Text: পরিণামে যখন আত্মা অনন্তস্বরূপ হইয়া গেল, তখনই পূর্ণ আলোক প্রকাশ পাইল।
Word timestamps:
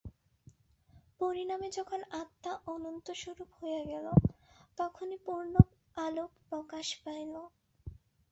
পরিণামে 1.19 1.67
যখন 1.77 1.99
আত্মা 2.21 2.53
অনন্তস্বরূপ 2.67 3.49
হইয়া 3.59 3.81
গেল, 3.91 4.07
তখনই 4.79 5.17
পূর্ণ 5.25 5.53
আলোক 5.97 6.31
প্রকাশ 6.49 6.87
পাইল। 7.03 7.33